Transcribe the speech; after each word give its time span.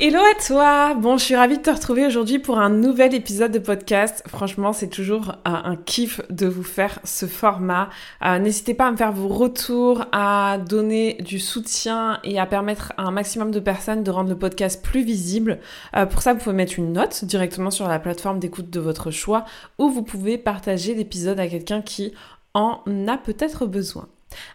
Hello 0.00 0.20
à 0.20 0.40
toi 0.40 0.94
Bon, 0.94 1.18
je 1.18 1.24
suis 1.24 1.34
ravie 1.34 1.58
de 1.58 1.62
te 1.62 1.70
retrouver 1.70 2.06
aujourd'hui 2.06 2.38
pour 2.38 2.60
un 2.60 2.70
nouvel 2.70 3.16
épisode 3.16 3.50
de 3.50 3.58
podcast. 3.58 4.22
Franchement, 4.28 4.72
c'est 4.72 4.86
toujours 4.86 5.30
euh, 5.30 5.34
un 5.44 5.74
kiff 5.74 6.20
de 6.30 6.46
vous 6.46 6.62
faire 6.62 7.00
ce 7.02 7.26
format. 7.26 7.90
Euh, 8.24 8.38
n'hésitez 8.38 8.74
pas 8.74 8.86
à 8.86 8.92
me 8.92 8.96
faire 8.96 9.10
vos 9.10 9.26
retours, 9.26 10.04
à 10.12 10.58
donner 10.58 11.14
du 11.14 11.40
soutien 11.40 12.20
et 12.22 12.38
à 12.38 12.46
permettre 12.46 12.92
à 12.96 13.08
un 13.08 13.10
maximum 13.10 13.50
de 13.50 13.58
personnes 13.58 14.04
de 14.04 14.10
rendre 14.12 14.30
le 14.30 14.38
podcast 14.38 14.84
plus 14.84 15.02
visible. 15.02 15.58
Euh, 15.96 16.06
pour 16.06 16.22
ça, 16.22 16.32
vous 16.32 16.38
pouvez 16.38 16.54
mettre 16.54 16.78
une 16.78 16.92
note 16.92 17.24
directement 17.24 17.72
sur 17.72 17.88
la 17.88 17.98
plateforme 17.98 18.38
d'écoute 18.38 18.70
de 18.70 18.78
votre 18.78 19.10
choix 19.10 19.46
ou 19.78 19.90
vous 19.90 20.04
pouvez 20.04 20.38
partager 20.38 20.94
l'épisode 20.94 21.40
à 21.40 21.48
quelqu'un 21.48 21.82
qui 21.82 22.14
en 22.54 22.84
a 23.08 23.18
peut-être 23.18 23.66
besoin. 23.66 24.06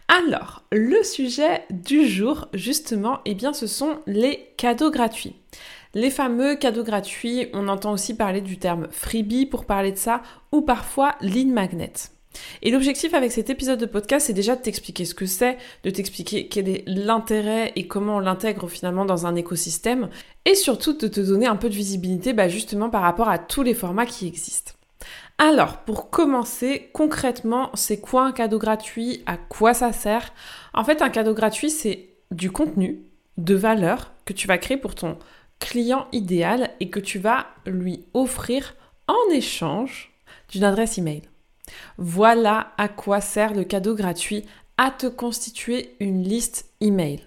Alors, 0.08 0.62
le 0.70 1.02
sujet 1.02 1.62
du 1.70 2.06
jour, 2.06 2.48
justement, 2.54 3.20
eh 3.24 3.34
bien, 3.34 3.52
ce 3.52 3.66
sont 3.66 3.98
les 4.06 4.48
cadeaux 4.56 4.90
gratuits. 4.90 5.36
Les 5.94 6.10
fameux 6.10 6.56
cadeaux 6.56 6.82
gratuits, 6.82 7.48
on 7.52 7.68
entend 7.68 7.92
aussi 7.92 8.14
parler 8.16 8.40
du 8.40 8.58
terme 8.58 8.88
freebie 8.90 9.46
pour 9.46 9.64
parler 9.64 9.92
de 9.92 9.96
ça, 9.96 10.22
ou 10.52 10.60
parfois 10.60 11.14
lead 11.20 11.48
magnet. 11.48 11.92
Et 12.62 12.70
l'objectif 12.70 13.14
avec 13.14 13.32
cet 13.32 13.48
épisode 13.48 13.78
de 13.78 13.86
podcast, 13.86 14.26
c'est 14.26 14.32
déjà 14.32 14.56
de 14.56 14.62
t'expliquer 14.62 15.04
ce 15.04 15.14
que 15.14 15.26
c'est, 15.26 15.56
de 15.84 15.90
t'expliquer 15.90 16.48
quel 16.48 16.68
est 16.68 16.82
l'intérêt 16.86 17.72
et 17.76 17.86
comment 17.86 18.16
on 18.16 18.20
l'intègre 18.20 18.68
finalement 18.68 19.04
dans 19.04 19.26
un 19.26 19.36
écosystème, 19.36 20.08
et 20.44 20.54
surtout 20.54 20.94
de 20.94 21.08
te 21.08 21.20
donner 21.20 21.46
un 21.46 21.56
peu 21.56 21.68
de 21.68 21.74
visibilité 21.74 22.32
bah, 22.32 22.48
justement 22.48 22.90
par 22.90 23.02
rapport 23.02 23.28
à 23.28 23.38
tous 23.38 23.62
les 23.62 23.74
formats 23.74 24.06
qui 24.06 24.26
existent. 24.26 24.72
Alors, 25.38 25.78
pour 25.78 26.10
commencer, 26.10 26.90
concrètement, 26.92 27.70
c'est 27.74 28.00
quoi 28.00 28.24
un 28.24 28.32
cadeau 28.32 28.58
gratuit? 28.58 29.22
À 29.26 29.36
quoi 29.36 29.74
ça 29.74 29.92
sert? 29.92 30.32
En 30.72 30.84
fait, 30.84 31.02
un 31.02 31.10
cadeau 31.10 31.34
gratuit, 31.34 31.70
c'est 31.70 32.10
du 32.30 32.50
contenu 32.50 33.02
de 33.36 33.54
valeur 33.54 34.12
que 34.24 34.32
tu 34.32 34.46
vas 34.46 34.58
créer 34.58 34.76
pour 34.76 34.94
ton 34.94 35.18
client 35.58 36.06
idéal 36.12 36.70
et 36.80 36.88
que 36.88 37.00
tu 37.00 37.18
vas 37.18 37.46
lui 37.66 38.04
offrir 38.14 38.74
en 39.08 39.32
échange 39.32 40.12
d'une 40.50 40.64
adresse 40.64 40.98
email. 40.98 41.22
Voilà 41.98 42.72
à 42.78 42.88
quoi 42.88 43.20
sert 43.20 43.54
le 43.54 43.64
cadeau 43.64 43.94
gratuit 43.94 44.44
à 44.76 44.90
te 44.90 45.06
constituer 45.06 45.96
une 46.00 46.22
liste 46.22 46.70
email. 46.80 47.20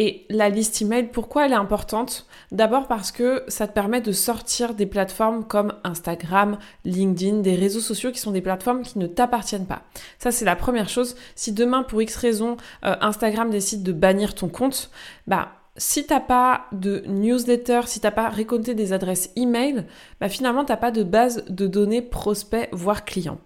Et 0.00 0.24
la 0.30 0.48
liste 0.48 0.80
email, 0.80 1.08
pourquoi 1.12 1.44
elle 1.44 1.52
est 1.52 1.56
importante? 1.56 2.26
D'abord 2.52 2.86
parce 2.86 3.10
que 3.10 3.42
ça 3.48 3.66
te 3.66 3.72
permet 3.72 4.00
de 4.00 4.12
sortir 4.12 4.74
des 4.74 4.86
plateformes 4.86 5.44
comme 5.44 5.74
Instagram, 5.82 6.58
LinkedIn, 6.84 7.38
des 7.38 7.56
réseaux 7.56 7.80
sociaux 7.80 8.12
qui 8.12 8.20
sont 8.20 8.30
des 8.30 8.40
plateformes 8.40 8.82
qui 8.82 9.00
ne 9.00 9.08
t'appartiennent 9.08 9.66
pas. 9.66 9.82
Ça, 10.20 10.30
c'est 10.30 10.44
la 10.44 10.54
première 10.54 10.88
chose. 10.88 11.16
Si 11.34 11.52
demain, 11.52 11.82
pour 11.82 12.00
X 12.00 12.14
raison, 12.14 12.56
euh, 12.84 12.94
Instagram 13.00 13.50
décide 13.50 13.82
de 13.82 13.92
bannir 13.92 14.36
ton 14.36 14.48
compte, 14.48 14.90
bah, 15.26 15.48
si 15.76 16.06
t'as 16.06 16.20
pas 16.20 16.66
de 16.70 17.02
newsletter, 17.08 17.82
si 17.86 18.00
t'as 18.00 18.12
pas 18.12 18.28
récolté 18.28 18.74
des 18.74 18.92
adresses 18.92 19.30
email, 19.36 19.84
bah 20.20 20.28
finalement 20.28 20.64
t'as 20.64 20.76
pas 20.76 20.90
de 20.90 21.04
base 21.04 21.44
de 21.48 21.68
données 21.68 22.02
prospects 22.02 22.68
voire 22.72 23.04
clients. 23.04 23.38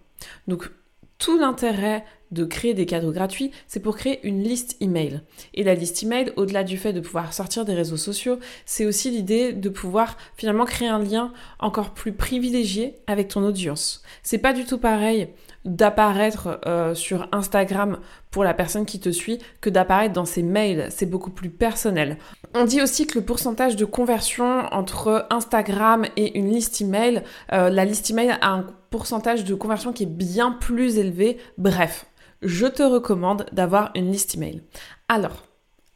Donc 0.49 0.71
tout 1.19 1.39
l'intérêt 1.39 2.07
de 2.32 2.44
créer 2.44 2.75
des 2.75 2.87
cadeaux 2.87 3.12
gratuits, 3.12 3.53
c'est 3.69 3.81
pour 3.81 3.97
créer 3.97 4.20
une 4.26 4.43
liste 4.43 4.76
email. 4.81 5.20
Et 5.54 5.62
la 5.62 5.75
liste 5.75 6.03
email, 6.03 6.32
au-delà 6.37 6.65
du 6.65 6.76
fait 6.76 6.93
de 6.93 7.00
pouvoir 7.00 7.32
sortir 7.32 7.65
des 7.65 7.75
réseaux 7.75 7.97
sociaux, 7.97 8.38
c'est 8.66 8.87
aussi 8.87 9.10
l'idée 9.10 9.53
de 9.53 9.69
pouvoir 9.69 10.16
finalement 10.37 10.65
créer 10.65 10.88
un 10.88 10.98
lien 10.98 11.32
encore 11.59 11.91
plus 11.91 12.12
privilégié 12.12 12.97
avec 13.06 13.28
ton 13.28 13.44
audience. 13.44 14.03
C'est 14.22 14.38
pas 14.38 14.53
du 14.53 14.65
tout 14.65 14.78
pareil 14.78 15.28
d'apparaître 15.65 16.60
euh, 16.66 16.94
sur 16.94 17.28
Instagram 17.32 17.98
pour 18.31 18.43
la 18.44 18.54
personne 18.54 18.84
qui 18.84 18.99
te 18.99 19.10
suit 19.10 19.38
que 19.60 19.70
d'apparaître 19.70 20.12
dans 20.12 20.25
ses 20.25 20.43
mails. 20.43 20.88
C'est 20.91 21.06
beaucoup 21.06 21.31
plus 21.31 21.50
personnel. 21.50 22.19
On 22.54 22.64
dit 22.64 22.82
aussi 22.82 23.06
que 23.06 23.19
le 23.19 23.25
pourcentage 23.25 23.76
de 23.76 23.84
conversion 23.84 24.62
entre 24.72 25.26
Instagram 25.31 26.04
et 26.16 26.38
une 26.38 26.50
liste 26.50 26.81
email, 26.81 27.22
euh, 27.53 27.70
la 27.70 27.84
liste 27.84 28.10
email 28.10 28.31
a 28.41 28.49
un 28.49 28.66
pourcentage 28.91 29.44
de 29.44 29.54
conversion 29.54 29.93
qui 29.93 30.03
est 30.03 30.06
bien 30.06 30.50
plus 30.53 30.99
élevé. 30.99 31.38
Bref, 31.59 32.06
je 32.43 32.67
te 32.67 32.83
recommande 32.83 33.47
d'avoir 33.53 33.91
une 33.95 34.11
liste 34.11 34.35
email. 34.35 34.63
Alors, 35.09 35.45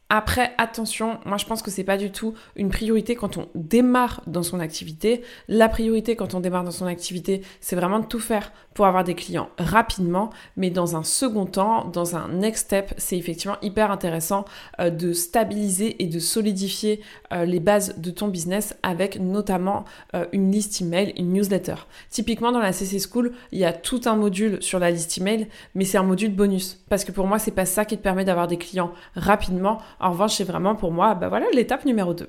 après, 0.09 0.53
attention, 0.57 1.19
moi 1.27 1.37
je 1.37 1.47
pense 1.47 1.63
que 1.63 1.71
c'est 1.71 1.83
pas 1.83 1.97
du 1.97 2.13
tout 2.13 2.35
une 2.55 2.69
priorité 2.69 3.17
quand 3.17 3.39
on 3.39 3.49
démarre 3.57 4.23
dans 4.29 4.45
son 4.45 4.61
activité. 4.61 5.23
La 5.49 5.69
priorité 5.69 6.15
quand 6.15 6.35
on 6.35 6.41
démarre 6.41 6.63
dans 6.63 6.71
son 6.71 6.87
activité, 6.87 7.43
c'est 7.61 7.75
vraiment 7.75 7.99
de 7.99 8.07
tout 8.07 8.21
faire 8.21 8.53
pour 8.73 8.87
avoir 8.87 9.03
des 9.03 9.15
clients 9.15 9.49
rapidement. 9.59 10.31
Mais 10.57 10.71
dans 10.71 10.95
un 10.95 11.03
second 11.03 11.45
temps, 11.45 11.87
dans 11.87 12.15
un 12.15 12.29
next 12.29 12.67
step, 12.67 12.95
c'est 12.99 13.19
effectivement 13.19 13.57
hyper 13.63 13.91
intéressant 13.91 14.45
euh, 14.79 14.91
de 14.91 15.13
stabiliser 15.13 16.01
et 16.01 16.07
de 16.07 16.21
solidifier 16.21 17.01
euh, 17.33 17.45
les 17.45 17.59
bases 17.59 17.99
de 17.99 18.13
ton 18.13 18.29
business 18.29 18.77
avec 18.85 19.19
notamment 19.19 19.87
euh, 20.15 20.27
une 20.31 20.53
liste 20.53 20.81
email, 20.81 21.15
une 21.17 21.33
newsletter. 21.33 21.75
Typiquement 22.11 22.53
dans 22.53 22.61
la 22.61 22.73
CC 22.73 23.01
School, 23.01 23.33
il 23.51 23.59
y 23.59 23.65
a 23.65 23.73
tout 23.73 24.03
un 24.05 24.15
module 24.15 24.63
sur 24.63 24.79
la 24.79 24.93
liste 24.93 25.19
email, 25.19 25.49
mais 25.75 25.85
c'est 25.85 25.99
un 25.99 26.05
module 26.05 26.33
bonus 26.33 26.85
parce 26.89 27.05
que 27.05 27.11
pour 27.11 27.27
moi 27.27 27.41
c'est 27.41 27.51
pas 27.51 27.67
ça 27.67 27.85
qui 27.85 27.97
te 27.97 28.03
permet 28.03 28.25
d'avoir 28.25 28.47
des 28.47 28.57
clients 28.57 28.93
rapidement 29.17 29.81
en 30.01 30.11
revanche, 30.11 30.35
c'est 30.35 30.45
vraiment 30.45 30.75
pour 30.75 30.93
moi, 30.93 31.15
bah 31.15 31.29
voilà, 31.29 31.47
l'étape 31.53 31.85
numéro 31.85 32.15
2. 32.15 32.29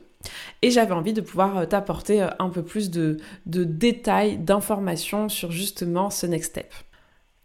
Et 0.61 0.71
j'avais 0.71 0.93
envie 0.93 1.13
de 1.13 1.21
pouvoir 1.21 1.57
euh, 1.57 1.65
t'apporter 1.65 2.21
euh, 2.21 2.29
un 2.39 2.49
peu 2.49 2.63
plus 2.63 2.89
de, 2.89 3.17
détails, 3.45 4.37
d'informations 4.37 5.29
sur 5.29 5.51
justement 5.51 6.09
ce 6.09 6.25
next 6.25 6.51
step. 6.51 6.73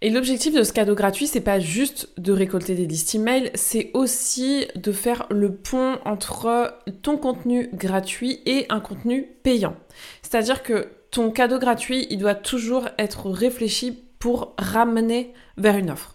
Et 0.00 0.10
l'objectif 0.10 0.52
de 0.52 0.64
ce 0.64 0.72
cadeau 0.72 0.96
gratuit, 0.96 1.28
c'est 1.28 1.40
pas 1.40 1.60
juste 1.60 2.08
de 2.18 2.32
récolter 2.32 2.74
des 2.74 2.86
listes 2.86 3.14
email, 3.14 3.52
c'est 3.54 3.92
aussi 3.94 4.66
de 4.74 4.90
faire 4.90 5.26
le 5.30 5.54
pont 5.54 5.98
entre 6.04 6.74
ton 7.02 7.16
contenu 7.16 7.68
gratuit 7.72 8.40
et 8.44 8.66
un 8.68 8.80
contenu 8.80 9.28
payant. 9.44 9.76
C'est-à-dire 10.22 10.64
que 10.64 10.88
ton 11.12 11.30
cadeau 11.30 11.60
gratuit, 11.60 12.08
il 12.10 12.18
doit 12.18 12.34
toujours 12.34 12.88
être 12.98 13.30
réfléchi 13.30 13.96
pour 14.18 14.54
ramener 14.58 15.34
vers 15.56 15.76
une 15.76 15.90
offre. 15.90 16.14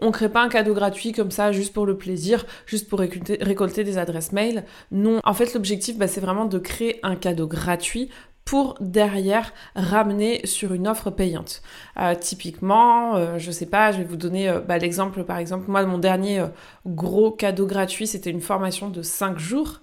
On 0.00 0.10
crée 0.10 0.28
pas 0.28 0.42
un 0.42 0.48
cadeau 0.48 0.74
gratuit 0.74 1.12
comme 1.12 1.30
ça 1.30 1.52
juste 1.52 1.72
pour 1.72 1.86
le 1.86 1.96
plaisir, 1.96 2.46
juste 2.66 2.88
pour 2.88 3.00
récolter, 3.00 3.84
des 3.84 3.98
adresses 3.98 4.32
mail. 4.32 4.64
Non, 4.90 5.20
en 5.24 5.34
fait 5.34 5.54
l'objectif 5.54 5.98
bah, 5.98 6.08
c'est 6.08 6.20
vraiment 6.20 6.44
de 6.44 6.58
créer 6.58 7.00
un 7.02 7.16
cadeau 7.16 7.46
gratuit 7.46 8.10
pour 8.50 8.76
derrière 8.80 9.52
ramener 9.76 10.44
sur 10.44 10.74
une 10.74 10.88
offre 10.88 11.10
payante. 11.10 11.62
Euh, 12.00 12.16
typiquement, 12.16 13.14
euh, 13.14 13.38
je 13.38 13.52
sais 13.52 13.66
pas, 13.66 13.92
je 13.92 13.98
vais 13.98 14.04
vous 14.04 14.16
donner 14.16 14.48
euh, 14.48 14.58
bah, 14.58 14.76
l'exemple 14.76 15.22
par 15.22 15.38
exemple, 15.38 15.70
moi 15.70 15.84
mon 15.86 15.98
dernier 15.98 16.44
gros 16.84 17.30
cadeau 17.30 17.66
gratuit, 17.66 18.08
c'était 18.08 18.30
une 18.30 18.40
formation 18.40 18.88
de 18.88 19.02
5 19.02 19.38
jours 19.38 19.80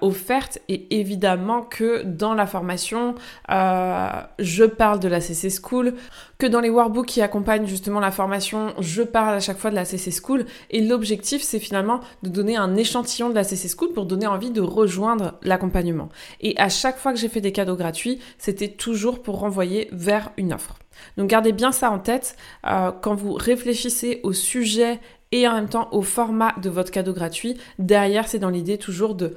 offerte 0.00 0.58
et 0.68 1.00
évidemment 1.00 1.62
que 1.62 2.02
dans 2.02 2.32
la 2.34 2.46
formation, 2.46 3.14
je 3.48 4.64
parle 4.64 5.00
de 5.00 5.08
la 5.08 5.20
CC 5.20 5.50
School, 5.50 5.94
que 6.40 6.46
dans 6.46 6.60
les 6.60 6.70
workbooks 6.70 7.06
qui 7.06 7.22
accompagnent 7.22 7.66
justement 7.66 8.00
la 8.00 8.10
formation, 8.10 8.72
je 8.80 9.02
parle 9.02 9.34
à 9.34 9.40
chaque 9.40 9.58
fois 9.58 9.70
de 9.70 9.74
la 9.76 9.84
CC 9.84 10.10
School 10.10 10.46
et 10.70 10.80
l'objectif 10.80 11.42
c'est 11.42 11.60
finalement 11.60 12.00
de 12.22 12.30
donner 12.30 12.56
un 12.56 12.76
échantillon 12.76 13.28
de 13.28 13.34
la 13.34 13.44
CC 13.44 13.68
School 13.68 13.92
pour 13.92 14.06
donner 14.06 14.26
envie 14.26 14.50
de 14.50 14.62
rejoindre 14.62 15.34
l'accompagnement. 15.42 16.08
Et 16.40 16.58
à 16.58 16.70
chaque 16.70 16.96
fois 16.96 17.12
que 17.12 17.18
j'ai 17.18 17.28
fait 17.28 17.42
des 17.42 17.52
cadeaux 17.52 17.76
gratuits, 17.76 18.18
c'était 18.38 18.68
toujours 18.68 19.22
pour 19.22 19.38
renvoyer 19.38 19.88
vers 19.92 20.32
une 20.38 20.54
offre. 20.54 20.78
Donc 21.18 21.28
gardez 21.28 21.52
bien 21.52 21.72
ça 21.72 21.90
en 21.90 21.98
tête 21.98 22.36
euh, 22.66 22.90
quand 23.02 23.14
vous 23.14 23.34
réfléchissez 23.34 24.20
au 24.22 24.32
sujet 24.32 24.98
et 25.32 25.46
en 25.46 25.52
même 25.52 25.68
temps 25.68 25.88
au 25.92 26.02
format 26.02 26.54
de 26.62 26.70
votre 26.70 26.90
cadeau 26.90 27.12
gratuit. 27.12 27.56
Derrière, 27.78 28.26
c'est 28.26 28.38
dans 28.38 28.50
l'idée 28.50 28.78
toujours 28.78 29.14
de 29.14 29.34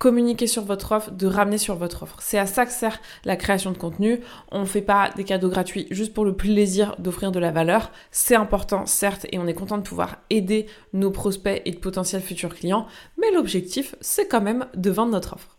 communiquer 0.00 0.46
sur 0.46 0.64
votre 0.64 0.92
offre, 0.92 1.10
de 1.10 1.26
ramener 1.26 1.58
sur 1.58 1.76
votre 1.76 2.02
offre. 2.04 2.16
C'est 2.20 2.38
à 2.38 2.46
ça 2.46 2.64
que 2.64 2.72
sert 2.72 3.00
la 3.26 3.36
création 3.36 3.70
de 3.70 3.76
contenu. 3.76 4.20
On 4.50 4.60
ne 4.60 4.64
fait 4.64 4.80
pas 4.80 5.10
des 5.14 5.24
cadeaux 5.24 5.50
gratuits 5.50 5.86
juste 5.90 6.14
pour 6.14 6.24
le 6.24 6.34
plaisir 6.34 6.96
d'offrir 6.98 7.30
de 7.30 7.38
la 7.38 7.50
valeur. 7.50 7.92
C'est 8.10 8.34
important, 8.34 8.86
certes, 8.86 9.26
et 9.30 9.38
on 9.38 9.46
est 9.46 9.52
content 9.52 9.76
de 9.76 9.82
pouvoir 9.82 10.16
aider 10.30 10.64
nos 10.94 11.10
prospects 11.10 11.60
et 11.66 11.70
de 11.70 11.76
potentiels 11.76 12.22
futurs 12.22 12.54
clients, 12.54 12.86
mais 13.18 13.30
l'objectif, 13.30 13.94
c'est 14.00 14.26
quand 14.26 14.40
même 14.40 14.66
de 14.74 14.90
vendre 14.90 15.12
notre 15.12 15.34
offre. 15.34 15.58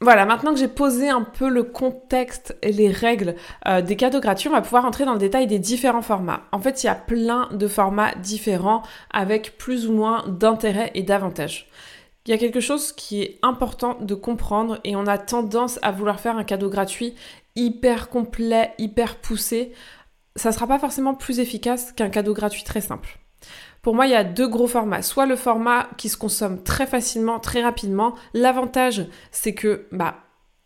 Voilà, 0.00 0.24
maintenant 0.24 0.54
que 0.54 0.60
j'ai 0.60 0.68
posé 0.68 1.10
un 1.10 1.22
peu 1.22 1.50
le 1.50 1.64
contexte 1.64 2.56
et 2.62 2.72
les 2.72 2.88
règles 2.88 3.34
euh, 3.66 3.82
des 3.82 3.96
cadeaux 3.96 4.20
gratuits, 4.20 4.48
on 4.48 4.52
va 4.52 4.62
pouvoir 4.62 4.86
entrer 4.86 5.04
dans 5.04 5.12
le 5.12 5.18
détail 5.18 5.46
des 5.46 5.58
différents 5.58 6.02
formats. 6.02 6.44
En 6.52 6.60
fait, 6.60 6.82
il 6.82 6.86
y 6.86 6.88
a 6.88 6.94
plein 6.94 7.50
de 7.52 7.68
formats 7.68 8.14
différents 8.14 8.82
avec 9.10 9.58
plus 9.58 9.86
ou 9.88 9.92
moins 9.92 10.24
d'intérêts 10.26 10.92
et 10.94 11.02
d'avantages. 11.02 11.68
Il 12.28 12.32
y 12.32 12.34
a 12.34 12.38
quelque 12.38 12.60
chose 12.60 12.92
qui 12.92 13.22
est 13.22 13.38
important 13.40 13.96
de 14.02 14.14
comprendre 14.14 14.80
et 14.84 14.96
on 14.96 15.06
a 15.06 15.16
tendance 15.16 15.78
à 15.80 15.92
vouloir 15.92 16.20
faire 16.20 16.36
un 16.36 16.44
cadeau 16.44 16.68
gratuit 16.68 17.14
hyper 17.56 18.10
complet, 18.10 18.74
hyper 18.76 19.16
poussé. 19.16 19.72
Ça 20.36 20.52
sera 20.52 20.66
pas 20.66 20.78
forcément 20.78 21.14
plus 21.14 21.40
efficace 21.40 21.90
qu'un 21.90 22.10
cadeau 22.10 22.34
gratuit 22.34 22.64
très 22.64 22.82
simple. 22.82 23.18
Pour 23.80 23.94
moi, 23.94 24.06
il 24.06 24.10
y 24.10 24.14
a 24.14 24.24
deux 24.24 24.46
gros 24.46 24.66
formats. 24.66 25.00
Soit 25.00 25.24
le 25.24 25.36
format 25.36 25.88
qui 25.96 26.10
se 26.10 26.18
consomme 26.18 26.62
très 26.62 26.86
facilement, 26.86 27.40
très 27.40 27.62
rapidement. 27.62 28.14
L'avantage, 28.34 29.06
c'est 29.30 29.54
que 29.54 29.86
bah 29.90 30.16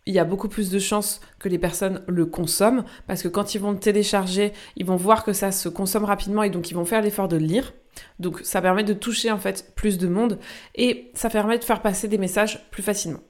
il 0.04 0.14
y 0.14 0.18
a 0.18 0.24
beaucoup 0.24 0.48
plus 0.48 0.68
de 0.68 0.80
chances 0.80 1.20
que 1.38 1.48
les 1.48 1.60
personnes 1.60 2.02
le 2.08 2.26
consomment 2.26 2.84
parce 3.06 3.22
que 3.22 3.28
quand 3.28 3.54
ils 3.54 3.60
vont 3.60 3.70
le 3.70 3.78
télécharger, 3.78 4.52
ils 4.74 4.84
vont 4.84 4.96
voir 4.96 5.22
que 5.22 5.32
ça 5.32 5.52
se 5.52 5.68
consomme 5.68 6.06
rapidement 6.06 6.42
et 6.42 6.50
donc 6.50 6.72
ils 6.72 6.74
vont 6.74 6.84
faire 6.84 7.02
l'effort 7.02 7.28
de 7.28 7.36
le 7.36 7.46
lire. 7.46 7.72
Donc 8.18 8.40
ça 8.42 8.62
permet 8.62 8.84
de 8.84 8.94
toucher 8.94 9.30
en 9.30 9.38
fait 9.38 9.74
plus 9.74 9.98
de 9.98 10.08
monde 10.08 10.38
et 10.74 11.10
ça 11.14 11.30
permet 11.30 11.58
de 11.58 11.64
faire 11.64 11.82
passer 11.82 12.08
des 12.08 12.18
messages 12.18 12.68
plus 12.70 12.82
facilement. 12.82 13.20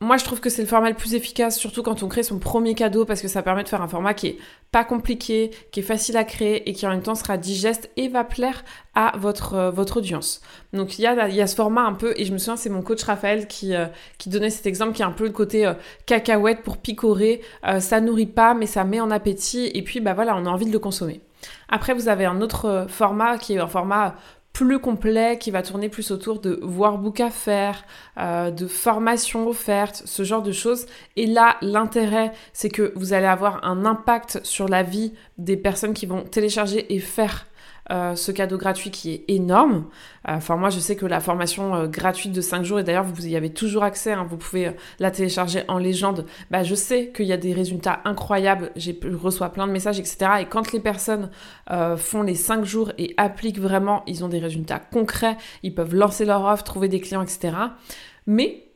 Moi, 0.00 0.16
je 0.16 0.22
trouve 0.22 0.38
que 0.38 0.48
c'est 0.48 0.62
le 0.62 0.68
format 0.68 0.90
le 0.90 0.94
plus 0.94 1.14
efficace, 1.14 1.58
surtout 1.58 1.82
quand 1.82 2.04
on 2.04 2.08
crée 2.08 2.22
son 2.22 2.38
premier 2.38 2.76
cadeau, 2.76 3.04
parce 3.04 3.20
que 3.20 3.26
ça 3.26 3.42
permet 3.42 3.64
de 3.64 3.68
faire 3.68 3.82
un 3.82 3.88
format 3.88 4.14
qui 4.14 4.28
est 4.28 4.38
pas 4.70 4.84
compliqué, 4.84 5.50
qui 5.72 5.80
est 5.80 5.82
facile 5.82 6.16
à 6.16 6.22
créer 6.22 6.70
et 6.70 6.72
qui 6.72 6.86
en 6.86 6.90
même 6.90 7.02
temps 7.02 7.16
sera 7.16 7.36
digeste 7.36 7.90
et 7.96 8.06
va 8.06 8.22
plaire 8.22 8.64
à 8.94 9.16
votre, 9.18 9.54
euh, 9.54 9.72
audience. 9.96 10.40
Donc 10.72 11.00
il 11.00 11.02
y, 11.02 11.06
a, 11.08 11.28
il 11.28 11.34
y 11.34 11.40
a 11.40 11.48
ce 11.48 11.56
format 11.56 11.82
un 11.82 11.94
peu, 11.94 12.14
et 12.16 12.24
je 12.24 12.32
me 12.32 12.38
souviens, 12.38 12.56
c'est 12.56 12.70
mon 12.70 12.82
coach 12.82 13.02
Raphaël 13.02 13.48
qui, 13.48 13.74
euh, 13.74 13.86
qui 14.18 14.28
donnait 14.28 14.50
cet 14.50 14.66
exemple, 14.66 14.92
qui 14.92 15.02
est 15.02 15.04
un 15.04 15.10
peu 15.10 15.24
le 15.24 15.32
côté 15.32 15.66
euh, 15.66 15.74
cacahuète 16.06 16.62
pour 16.62 16.76
picorer. 16.76 17.40
ça 17.80 18.00
nourrit 18.00 18.26
pas, 18.26 18.54
mais 18.54 18.66
ça 18.66 18.84
met 18.84 19.00
en 19.00 19.10
appétit, 19.10 19.68
et 19.74 19.82
puis 19.82 19.98
bah 19.98 20.14
voilà, 20.14 20.36
on 20.36 20.46
a 20.46 20.48
envie 20.48 20.66
de 20.66 20.72
le 20.72 20.78
consommer. 20.78 21.22
Après, 21.68 21.94
vous 21.94 22.08
avez 22.08 22.24
un 22.24 22.40
autre 22.40 22.86
format 22.88 23.38
qui 23.38 23.54
est 23.54 23.58
un 23.58 23.66
format 23.66 24.14
plus 24.52 24.80
complet 24.80 25.38
qui 25.38 25.52
va 25.52 25.62
tourner 25.62 25.88
plus 25.88 26.10
autour 26.10 26.40
de 26.40 26.58
workbook 26.64 27.20
à 27.20 27.30
faire, 27.30 27.84
euh, 28.18 28.50
de 28.50 28.66
formation 28.66 29.46
offerte, 29.46 30.02
ce 30.04 30.24
genre 30.24 30.42
de 30.42 30.50
choses. 30.50 30.86
Et 31.14 31.26
là, 31.26 31.56
l'intérêt, 31.60 32.32
c'est 32.52 32.68
que 32.68 32.92
vous 32.96 33.12
allez 33.12 33.26
avoir 33.26 33.64
un 33.64 33.84
impact 33.84 34.40
sur 34.42 34.68
la 34.68 34.82
vie 34.82 35.12
des 35.36 35.56
personnes 35.56 35.94
qui 35.94 36.06
vont 36.06 36.22
télécharger 36.22 36.92
et 36.92 36.98
faire 36.98 37.46
euh, 37.90 38.14
ce 38.16 38.32
cadeau 38.32 38.58
gratuit 38.58 38.90
qui 38.90 39.12
est 39.12 39.24
énorme. 39.28 39.86
Euh, 40.28 40.34
enfin, 40.34 40.56
moi, 40.56 40.68
je 40.68 40.78
sais 40.78 40.94
que 40.94 41.06
la 41.06 41.20
formation 41.20 41.74
euh, 41.74 41.86
gratuite 41.86 42.32
de 42.32 42.40
5 42.40 42.62
jours, 42.62 42.78
et 42.78 42.84
d'ailleurs, 42.84 43.04
vous 43.04 43.26
y 43.26 43.34
avez 43.34 43.50
toujours 43.50 43.82
accès, 43.82 44.12
hein, 44.12 44.26
vous 44.28 44.36
pouvez 44.36 44.72
la 44.98 45.10
télécharger 45.10 45.64
en 45.68 45.78
légende. 45.78 46.26
Bah, 46.50 46.62
je 46.62 46.74
sais 46.74 47.12
qu'il 47.14 47.26
y 47.26 47.32
a 47.32 47.36
des 47.36 47.52
résultats 47.52 48.00
incroyables, 48.04 48.72
je 48.76 48.92
reçois 49.14 49.48
plein 49.50 49.66
de 49.66 49.72
messages, 49.72 49.98
etc. 49.98 50.30
Et 50.40 50.44
quand 50.44 50.72
les 50.72 50.80
personnes 50.80 51.30
font 51.96 52.22
les 52.22 52.34
5 52.34 52.64
jours 52.64 52.92
et 52.98 53.14
appliquent 53.16 53.60
vraiment, 53.60 54.02
ils 54.06 54.24
ont 54.24 54.28
des 54.28 54.38
résultats 54.38 54.78
concrets, 54.78 55.36
ils 55.62 55.74
peuvent 55.74 55.94
lancer 55.94 56.24
leur 56.24 56.44
offre, 56.44 56.64
trouver 56.64 56.88
des 56.88 57.00
clients, 57.00 57.22
etc. 57.22 57.52
Mais 58.26 58.68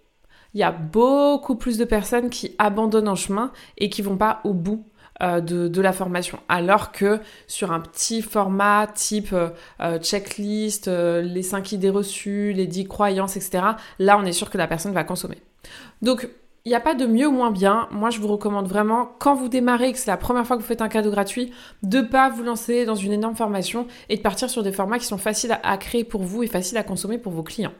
il 0.54 0.60
y 0.60 0.64
a 0.64 0.72
beaucoup 0.72 1.56
plus 1.56 1.78
de 1.78 1.84
personnes 1.84 2.30
qui 2.30 2.54
abandonnent 2.58 3.08
en 3.08 3.14
chemin 3.14 3.52
et 3.78 3.88
qui 3.88 4.02
vont 4.02 4.16
pas 4.16 4.40
au 4.44 4.52
bout 4.52 4.84
euh, 5.20 5.40
de, 5.40 5.80
la 5.80 5.92
formation. 5.92 6.38
Alors 6.48 6.90
que 6.90 7.20
sur 7.46 7.70
un 7.70 7.80
petit 7.80 8.22
format 8.22 8.86
type 8.86 9.32
euh, 9.32 9.50
euh, 9.80 9.98
checklist, 9.98 10.88
les 10.88 11.42
5 11.42 11.72
idées 11.72 11.90
reçues, 11.90 12.52
les 12.52 12.66
10 12.66 12.86
croyances, 12.86 13.36
etc., 13.36 13.62
là 13.98 14.16
on 14.18 14.24
est 14.24 14.32
sûr 14.32 14.48
que 14.48 14.58
la 14.58 14.66
personne 14.66 14.92
va 14.92 15.04
consommer. 15.04 15.38
Donc 16.00 16.28
il 16.64 16.68
n'y 16.70 16.74
a 16.74 16.80
pas 16.80 16.94
de 16.94 17.06
mieux 17.06 17.26
ou 17.26 17.32
moins 17.32 17.50
bien. 17.50 17.88
Moi, 17.90 18.10
je 18.10 18.20
vous 18.20 18.28
recommande 18.28 18.68
vraiment, 18.68 19.10
quand 19.18 19.34
vous 19.34 19.48
démarrez 19.48 19.92
que 19.92 19.98
c'est 19.98 20.10
la 20.10 20.16
première 20.16 20.46
fois 20.46 20.56
que 20.56 20.62
vous 20.62 20.68
faites 20.68 20.80
un 20.80 20.88
cadeau 20.88 21.10
gratuit, 21.10 21.52
de 21.82 22.00
pas 22.00 22.30
vous 22.30 22.44
lancer 22.44 22.84
dans 22.84 22.94
une 22.94 23.12
énorme 23.12 23.34
formation 23.34 23.88
et 24.08 24.16
de 24.16 24.22
partir 24.22 24.48
sur 24.48 24.62
des 24.62 24.72
formats 24.72 24.98
qui 24.98 25.06
sont 25.06 25.18
faciles 25.18 25.58
à 25.62 25.76
créer 25.76 26.04
pour 26.04 26.22
vous 26.22 26.44
et 26.44 26.46
faciles 26.46 26.78
à 26.78 26.84
consommer 26.84 27.18
pour 27.18 27.32
vos 27.32 27.42
clients. 27.42 27.72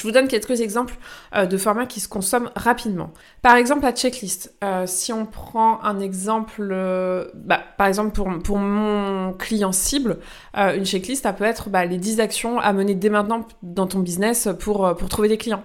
Je 0.00 0.06
vous 0.06 0.12
donne 0.12 0.28
quelques 0.28 0.62
exemples 0.62 0.96
euh, 1.36 1.44
de 1.44 1.58
formats 1.58 1.84
qui 1.84 2.00
se 2.00 2.08
consomment 2.08 2.48
rapidement. 2.56 3.12
Par 3.42 3.56
exemple, 3.56 3.82
la 3.82 3.92
checklist. 3.92 4.54
Euh, 4.64 4.86
si 4.86 5.12
on 5.12 5.26
prend 5.26 5.78
un 5.82 6.00
exemple, 6.00 6.70
euh, 6.72 7.28
bah, 7.34 7.60
par 7.76 7.86
exemple 7.86 8.12
pour, 8.12 8.56
mon 8.56 9.34
client 9.34 9.72
cible, 9.72 10.16
une 10.54 10.86
checklist, 10.86 11.24
ça 11.24 11.34
peut 11.34 11.44
être 11.44 11.68
bah, 11.68 11.84
les 11.84 11.98
10 11.98 12.20
actions 12.20 12.58
à 12.58 12.72
mener 12.72 12.94
dès 12.94 13.10
maintenant 13.10 13.46
dans 13.62 13.86
ton 13.86 13.98
business 13.98 14.48
pour, 14.58 14.96
trouver 15.10 15.28
des 15.28 15.36
clients. 15.36 15.64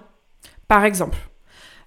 Par 0.68 0.84
exemple. 0.84 1.16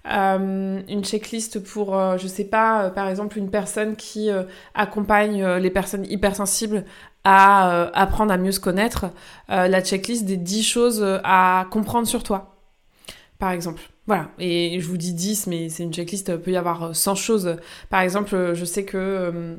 une 0.04 1.04
checklist 1.04 1.62
pour, 1.62 1.96
je 2.18 2.26
sais 2.26 2.44
pas, 2.44 2.90
par 2.90 3.08
exemple 3.08 3.38
une 3.38 3.50
personne 3.50 3.94
qui 3.94 4.28
accompagne 4.74 5.46
les 5.56 5.70
personnes 5.70 6.04
hypersensibles 6.06 6.84
à 7.24 7.70
euh, 7.70 7.90
apprendre 7.94 8.32
à 8.32 8.36
mieux 8.36 8.52
se 8.52 8.60
connaître, 8.60 9.06
euh, 9.50 9.68
la 9.68 9.82
checklist 9.82 10.24
des 10.24 10.36
10 10.36 10.62
choses 10.62 11.02
euh, 11.02 11.18
à 11.24 11.66
comprendre 11.70 12.06
sur 12.06 12.22
toi, 12.22 12.56
par 13.38 13.50
exemple. 13.50 13.82
Voilà, 14.06 14.28
et 14.38 14.80
je 14.80 14.88
vous 14.88 14.96
dis 14.96 15.12
10, 15.12 15.46
mais 15.46 15.68
c'est 15.68 15.84
une 15.84 15.92
checklist, 15.92 16.28
il 16.28 16.38
peut 16.38 16.50
y 16.50 16.56
avoir 16.56 16.96
100 16.96 17.14
choses. 17.14 17.56
Par 17.90 18.00
exemple, 18.00 18.54
je 18.54 18.64
sais 18.64 18.84
que 18.84 19.56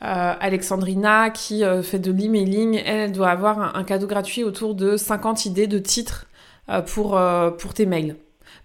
Alexandrina, 0.00 1.30
qui 1.30 1.62
fait 1.82 1.98
de 1.98 2.12
l'emailing, 2.12 2.82
elle, 2.84 3.12
doit 3.12 3.30
avoir 3.30 3.74
un, 3.74 3.84
cadeau 3.84 4.06
gratuit 4.06 4.44
autour 4.44 4.74
de 4.74 4.98
50 4.98 5.46
idées 5.46 5.66
de 5.66 5.78
titres 5.78 6.26
pour, 6.84 7.18
pour 7.58 7.72
tes 7.72 7.86
mails 7.86 8.16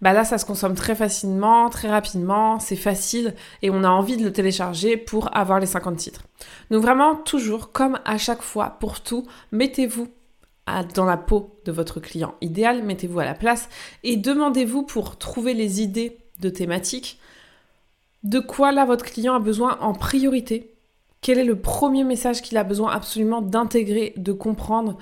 bah 0.04 0.12
là 0.12 0.26
ça 0.26 0.38
se 0.38 0.46
consomme 0.46 0.76
très 0.76 0.96
facilement, 0.96 1.70
très 1.70 1.90
rapidement, 1.90 2.60
c'est 2.60 2.76
facile 2.76 3.36
et 3.62 3.70
on 3.70 3.86
a 3.86 3.90
envie 3.90 4.18
de 4.18 4.24
le 4.26 4.34
télécharger 4.34 4.98
pour 4.98 5.34
avoir 5.36 5.62
les 5.62 5.66
50 5.66 5.96
titres. 5.96 6.24
Donc 6.70 6.82
vraiment 6.82 7.16
toujours 7.16 7.72
comme 7.72 7.98
à 8.04 8.18
chaque 8.18 8.42
fois 8.42 8.76
pour 8.82 9.00
tout, 9.00 9.26
mettez-vous 9.54 10.10
dans 10.94 11.06
la 11.06 11.16
peau 11.16 11.58
de 11.64 11.72
votre 11.72 12.02
client 12.02 12.36
idéal, 12.42 12.84
mettez-vous 12.84 13.22
à 13.22 13.26
la 13.26 13.34
place 13.34 13.70
et 14.04 14.18
demandez-vous 14.18 14.84
pour 14.84 15.18
trouver 15.18 15.54
les 15.54 15.82
idées 15.82 16.18
de 16.42 16.50
thématiques 16.50 17.18
de 18.24 18.40
quoi 18.40 18.74
là 18.74 18.84
votre 18.84 19.06
client 19.06 19.36
a 19.36 19.40
besoin 19.40 19.78
en 19.80 19.94
priorité. 19.94 20.74
Quel 21.22 21.40
est 21.40 21.46
le 21.46 21.62
premier 21.62 22.04
message 22.04 22.42
qu'il 22.42 22.58
a 22.58 22.66
besoin 22.66 22.92
absolument 22.92 23.42
d'intégrer, 23.42 24.14
de 24.18 24.34
comprendre 24.34 24.98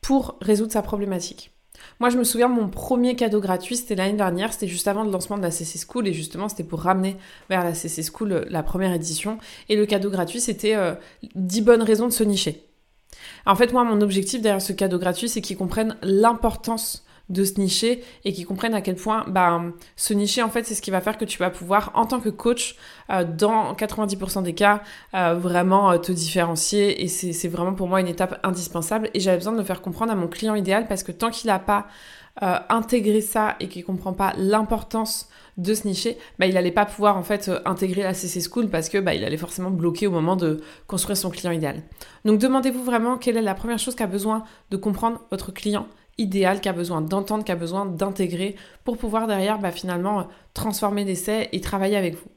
pour 0.00 0.38
résoudre 0.40 0.72
sa 0.72 0.80
problématique 0.80 1.52
moi, 2.00 2.10
je 2.10 2.18
me 2.18 2.24
souviens, 2.24 2.48
mon 2.48 2.68
premier 2.68 3.16
cadeau 3.16 3.40
gratuit, 3.40 3.76
c'était 3.76 3.94
l'année 3.94 4.16
dernière, 4.16 4.52
c'était 4.52 4.66
juste 4.66 4.88
avant 4.88 5.04
le 5.04 5.10
lancement 5.10 5.36
de 5.36 5.42
la 5.42 5.50
CC 5.50 5.78
School, 5.78 6.08
et 6.08 6.12
justement, 6.12 6.48
c'était 6.48 6.64
pour 6.64 6.80
ramener 6.80 7.16
vers 7.48 7.64
la 7.64 7.74
CC 7.74 8.02
School 8.02 8.32
euh, 8.32 8.44
la 8.48 8.62
première 8.62 8.92
édition. 8.92 9.38
Et 9.68 9.76
le 9.76 9.86
cadeau 9.86 10.10
gratuit, 10.10 10.40
c'était 10.40 10.76
10 11.34 11.60
euh, 11.60 11.64
bonnes 11.64 11.82
raisons 11.82 12.06
de 12.06 12.12
se 12.12 12.24
nicher. 12.24 12.66
En 13.46 13.54
fait, 13.54 13.72
moi, 13.72 13.84
mon 13.84 14.00
objectif 14.00 14.40
derrière 14.40 14.62
ce 14.62 14.72
cadeau 14.72 14.98
gratuit, 14.98 15.28
c'est 15.28 15.40
qu'ils 15.40 15.56
comprennent 15.56 15.96
l'importance 16.02 17.04
de 17.28 17.44
se 17.44 17.58
nicher 17.58 18.04
et 18.24 18.32
qui 18.32 18.44
comprennent 18.44 18.74
à 18.74 18.80
quel 18.80 18.96
point 18.96 19.24
bah, 19.28 19.62
se 19.96 20.12
nicher 20.12 20.42
en 20.42 20.50
fait 20.50 20.64
c'est 20.64 20.74
ce 20.74 20.82
qui 20.82 20.90
va 20.90 21.00
faire 21.00 21.18
que 21.18 21.24
tu 21.24 21.38
vas 21.38 21.50
pouvoir 21.50 21.90
en 21.94 22.06
tant 22.06 22.20
que 22.20 22.28
coach 22.28 22.76
euh, 23.10 23.24
dans 23.24 23.74
90% 23.74 24.42
des 24.42 24.54
cas 24.54 24.82
euh, 25.14 25.34
vraiment 25.34 25.92
euh, 25.92 25.98
te 25.98 26.12
différencier 26.12 27.02
et 27.02 27.08
c'est 27.08 27.48
vraiment 27.48 27.74
pour 27.74 27.88
moi 27.88 28.00
une 28.00 28.08
étape 28.08 28.40
indispensable 28.42 29.10
et 29.14 29.20
j'avais 29.20 29.38
besoin 29.38 29.52
de 29.52 29.58
le 29.58 29.64
faire 29.64 29.82
comprendre 29.82 30.12
à 30.12 30.16
mon 30.16 30.28
client 30.28 30.54
idéal 30.54 30.86
parce 30.86 31.02
que 31.02 31.12
tant 31.12 31.30
qu'il 31.30 31.48
n'a 31.48 31.58
pas 31.58 31.86
intégré 32.40 33.20
ça 33.20 33.56
et 33.60 33.68
qu'il 33.68 33.84
comprend 33.84 34.14
pas 34.14 34.32
l'importance 34.38 35.28
de 35.58 35.74
se 35.74 35.86
nicher, 35.86 36.16
bah, 36.38 36.46
il 36.46 36.54
n'allait 36.54 36.70
pas 36.70 36.86
pouvoir 36.86 37.18
en 37.18 37.22
fait 37.22 37.50
intégrer 37.66 38.02
la 38.02 38.14
CC 38.14 38.40
School 38.40 38.70
parce 38.70 38.88
que 38.88 38.96
bah, 38.96 39.12
il 39.12 39.22
allait 39.22 39.36
forcément 39.36 39.70
bloquer 39.70 40.06
au 40.06 40.10
moment 40.10 40.34
de 40.34 40.62
construire 40.86 41.18
son 41.18 41.28
client 41.28 41.52
idéal. 41.52 41.82
Donc 42.24 42.40
demandez-vous 42.40 42.84
vraiment 42.84 43.18
quelle 43.18 43.36
est 43.36 43.42
la 43.42 43.54
première 43.54 43.78
chose 43.78 43.94
qu'a 43.94 44.06
besoin 44.06 44.44
de 44.70 44.78
comprendre 44.78 45.20
votre 45.30 45.52
client 45.52 45.86
idéal, 46.18 46.60
qui 46.60 46.68
a 46.68 46.72
besoin 46.72 47.00
d'entendre, 47.00 47.44
qui 47.44 47.52
a 47.52 47.56
besoin 47.56 47.86
d'intégrer 47.86 48.56
pour 48.84 48.98
pouvoir 48.98 49.26
derrière 49.26 49.58
bah, 49.58 49.70
finalement 49.70 50.28
transformer 50.54 51.04
l'essai 51.04 51.48
et 51.52 51.60
travailler 51.60 51.96
avec 51.96 52.14
vous. 52.14 52.30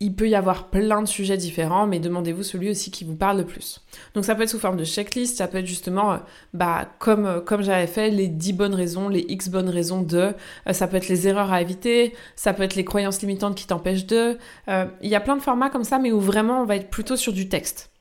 Il 0.00 0.16
peut 0.16 0.28
y 0.28 0.34
avoir 0.34 0.68
plein 0.68 1.00
de 1.00 1.06
sujets 1.06 1.36
différents, 1.36 1.86
mais 1.86 2.00
demandez-vous 2.00 2.42
celui 2.42 2.68
aussi 2.70 2.90
qui 2.90 3.04
vous 3.04 3.14
parle 3.14 3.38
le 3.38 3.46
plus. 3.46 3.80
Donc 4.14 4.24
ça 4.24 4.34
peut 4.34 4.42
être 4.42 4.50
sous 4.50 4.58
forme 4.58 4.76
de 4.76 4.84
checklist, 4.84 5.36
ça 5.36 5.46
peut 5.46 5.58
être 5.58 5.66
justement, 5.66 6.14
euh, 6.14 6.16
bah, 6.54 6.88
comme, 6.98 7.24
euh, 7.24 7.40
comme 7.40 7.62
j'avais 7.62 7.86
fait, 7.86 8.10
les 8.10 8.26
10 8.26 8.52
bonnes 8.54 8.74
raisons, 8.74 9.08
les 9.08 9.24
X 9.28 9.48
bonnes 9.48 9.68
raisons 9.68 10.02
de, 10.02 10.34
euh, 10.66 10.72
ça 10.72 10.88
peut 10.88 10.96
être 10.96 11.06
les 11.06 11.28
erreurs 11.28 11.52
à 11.52 11.62
éviter, 11.62 12.14
ça 12.34 12.52
peut 12.52 12.64
être 12.64 12.74
les 12.74 12.84
croyances 12.84 13.20
limitantes 13.22 13.54
qui 13.54 13.68
t'empêchent 13.68 14.06
de. 14.06 14.38
Il 14.66 15.08
y 15.08 15.14
a 15.14 15.20
plein 15.20 15.36
de 15.36 15.42
formats 15.42 15.70
comme 15.70 15.84
ça, 15.84 16.00
mais 16.00 16.10
où 16.10 16.18
vraiment 16.18 16.62
on 16.62 16.64
va 16.64 16.74
être 16.74 16.90
plutôt 16.90 17.14
sur 17.14 17.32
du 17.32 17.48
texte 17.48 17.91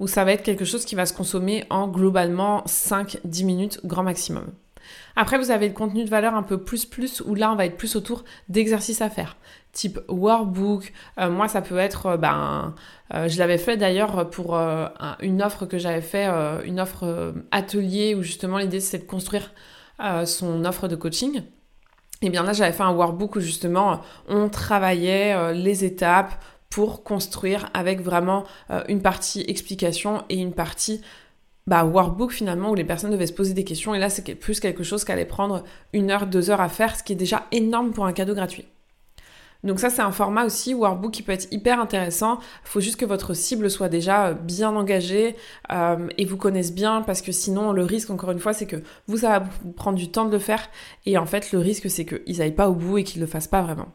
où 0.00 0.06
ça 0.06 0.24
va 0.24 0.32
être 0.32 0.42
quelque 0.42 0.64
chose 0.64 0.84
qui 0.84 0.94
va 0.94 1.06
se 1.06 1.12
consommer 1.12 1.64
en 1.70 1.88
globalement 1.88 2.62
5-10 2.66 3.44
minutes 3.44 3.80
grand 3.84 4.02
maximum. 4.02 4.46
Après, 5.16 5.38
vous 5.38 5.50
avez 5.50 5.68
le 5.68 5.74
contenu 5.74 6.04
de 6.04 6.10
valeur 6.10 6.34
un 6.34 6.42
peu 6.42 6.58
plus 6.58 6.84
plus, 6.84 7.20
où 7.20 7.34
là, 7.34 7.52
on 7.52 7.56
va 7.56 7.66
être 7.66 7.76
plus 7.76 7.96
autour 7.96 8.24
d'exercices 8.48 9.00
à 9.00 9.10
faire, 9.10 9.36
type 9.72 10.00
workbook. 10.08 10.92
Euh, 11.18 11.30
moi, 11.30 11.48
ça 11.48 11.62
peut 11.62 11.78
être, 11.78 12.06
euh, 12.06 12.16
ben, 12.16 12.74
euh, 13.12 13.28
je 13.28 13.38
l'avais 13.38 13.58
fait 13.58 13.76
d'ailleurs 13.76 14.28
pour 14.30 14.56
une 14.56 15.42
offre 15.42 15.66
que 15.66 15.78
j'avais 15.78 16.00
fait, 16.00 16.26
une 16.64 16.80
offre 16.80 17.34
atelier, 17.50 18.14
où 18.14 18.22
justement 18.22 18.58
l'idée 18.58 18.80
c'est 18.80 18.98
de 18.98 19.04
construire 19.04 19.52
son 20.24 20.64
offre 20.64 20.88
de 20.88 20.96
coaching. 20.96 21.42
Et 22.22 22.30
bien 22.30 22.42
là, 22.42 22.52
j'avais 22.52 22.72
fait 22.72 22.82
un 22.82 22.92
workbook 22.92 23.36
où 23.36 23.40
justement 23.40 24.00
on 24.28 24.48
travaillait 24.48 25.52
les 25.52 25.84
étapes, 25.84 26.32
pour 26.74 27.04
construire 27.04 27.70
avec 27.72 28.00
vraiment 28.00 28.42
euh, 28.72 28.82
une 28.88 29.00
partie 29.00 29.44
explication 29.46 30.24
et 30.28 30.40
une 30.40 30.52
partie 30.52 31.00
bah, 31.68 31.84
workbook 31.84 32.32
finalement 32.32 32.70
où 32.70 32.74
les 32.74 32.82
personnes 32.82 33.12
devaient 33.12 33.28
se 33.28 33.32
poser 33.32 33.54
des 33.54 33.62
questions 33.62 33.94
et 33.94 34.00
là 34.00 34.10
c'est 34.10 34.34
plus 34.34 34.58
quelque 34.58 34.82
chose 34.82 35.04
qui 35.04 35.12
allait 35.12 35.24
prendre 35.24 35.62
une 35.92 36.10
heure, 36.10 36.26
deux 36.26 36.50
heures 36.50 36.60
à 36.60 36.68
faire, 36.68 36.96
ce 36.96 37.04
qui 37.04 37.12
est 37.12 37.16
déjà 37.16 37.46
énorme 37.52 37.92
pour 37.92 38.06
un 38.06 38.12
cadeau 38.12 38.34
gratuit. 38.34 38.66
Donc 39.62 39.78
ça 39.78 39.88
c'est 39.88 40.02
un 40.02 40.10
format 40.10 40.44
aussi 40.44 40.74
workbook 40.74 41.12
qui 41.12 41.22
peut 41.22 41.30
être 41.30 41.46
hyper 41.52 41.78
intéressant. 41.78 42.40
Il 42.64 42.68
faut 42.68 42.80
juste 42.80 42.98
que 42.98 43.06
votre 43.06 43.34
cible 43.34 43.70
soit 43.70 43.88
déjà 43.88 44.26
euh, 44.26 44.34
bien 44.34 44.74
engagée 44.74 45.36
euh, 45.70 46.08
et 46.18 46.24
vous 46.24 46.36
connaisse 46.36 46.74
bien 46.74 47.02
parce 47.02 47.22
que 47.22 47.30
sinon 47.30 47.70
le 47.70 47.84
risque 47.84 48.10
encore 48.10 48.32
une 48.32 48.40
fois 48.40 48.52
c'est 48.52 48.66
que 48.66 48.82
vous 49.06 49.18
ça 49.18 49.38
va 49.38 49.46
prendre 49.76 49.96
du 49.96 50.10
temps 50.10 50.24
de 50.24 50.32
le 50.32 50.40
faire 50.40 50.68
et 51.06 51.18
en 51.18 51.26
fait 51.26 51.52
le 51.52 51.60
risque 51.60 51.88
c'est 51.88 52.04
qu'ils 52.04 52.38
n'aillent 52.38 52.50
pas 52.50 52.68
au 52.68 52.74
bout 52.74 52.98
et 52.98 53.04
qu'ils 53.04 53.20
ne 53.20 53.26
le 53.26 53.30
fassent 53.30 53.46
pas 53.46 53.62
vraiment. 53.62 53.92